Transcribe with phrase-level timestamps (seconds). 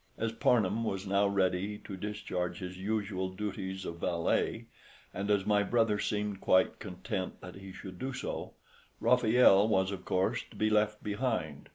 [0.17, 4.65] As Parnham was now ready to discharge his usual duties of valet,
[5.13, 8.55] and as my brother seemed quite content that he should do so,
[8.99, 11.69] Raffaelle was of course to be left behind.